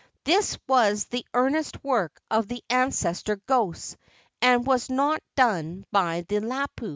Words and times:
This 0.23 0.57
was 0.67 1.05
the 1.05 1.23
earnest 1.31 1.83
work 1.83 2.19
of 2.31 2.47
the 2.47 2.63
ancestor 2.71 3.35
ghosts, 3.45 3.97
and 4.41 4.65
was 4.65 4.89
not 4.89 5.21
done 5.35 5.85
by 5.91 6.21
the 6.21 6.39
lapu." 6.39 6.89